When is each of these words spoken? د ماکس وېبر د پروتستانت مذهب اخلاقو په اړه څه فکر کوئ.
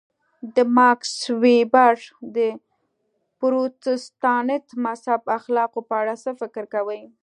د 0.55 0.57
ماکس 0.77 1.13
وېبر 1.43 1.95
د 2.35 2.37
پروتستانت 3.39 4.65
مذهب 4.85 5.21
اخلاقو 5.37 5.79
په 5.89 5.93
اړه 6.01 6.13
څه 6.23 6.29
فکر 6.41 6.63
کوئ. 6.73 7.01